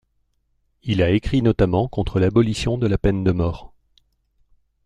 [0.81, 3.71] Il a écrit notamment contre l'abolition de la peine de mort.